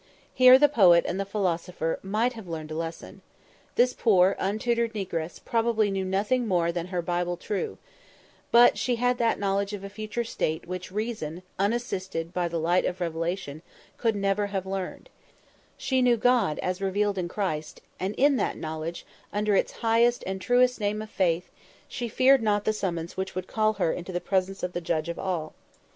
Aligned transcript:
Here 0.33 0.57
the 0.57 0.67
poet 0.67 1.05
and 1.07 1.19
the 1.19 1.27
philosopher 1.29 1.99
might 2.01 2.33
have 2.33 2.47
learned 2.47 2.71
a 2.71 2.75
lesson. 2.75 3.21
This 3.75 3.93
poor, 3.93 4.35
untutored 4.39 4.95
negress 4.95 5.39
probably 5.45 5.91
knew 5.91 6.03
nothing 6.05 6.47
more 6.47 6.71
"than 6.71 6.87
her 6.87 7.03
Bible 7.03 7.37
true;" 7.37 7.77
but 8.51 8.79
she 8.79 8.95
had 8.95 9.19
that 9.19 9.37
knowledge 9.37 9.73
of 9.73 9.83
a 9.83 9.89
future 9.89 10.23
state 10.23 10.67
which 10.67 10.91
reason, 10.91 11.43
unassisted 11.59 12.33
by 12.33 12.47
the 12.47 12.57
light 12.57 12.83
of 12.83 12.99
revelation, 12.99 13.61
could 13.97 14.15
never 14.15 14.47
have 14.47 14.65
learned; 14.65 15.07
she 15.77 16.01
knew 16.01 16.13
yet 16.13 16.23
more 16.23 16.25
she 16.25 16.45
knew 16.47 16.57
God 16.57 16.59
as 16.63 16.81
revealed 16.81 17.19
in 17.19 17.27
Christ, 17.27 17.81
and 17.99 18.15
in 18.15 18.37
that 18.37 18.57
knowledge, 18.57 19.05
under 19.31 19.55
its 19.55 19.71
highest 19.85 20.23
and 20.25 20.41
truest 20.41 20.79
name 20.79 21.03
of 21.03 21.11
Faith, 21.11 21.51
she 21.87 22.07
feared 22.07 22.41
not 22.41 22.63
the 22.65 22.73
summons 22.73 23.15
which 23.17 23.35
would 23.35 23.45
call 23.45 23.73
her 23.73 23.93
into 23.93 24.11
the 24.11 24.19
presence 24.19 24.63
of 24.63 24.73
the 24.73 24.81
Judge 24.81 25.09
of 25.09 25.19
all. 25.19 25.53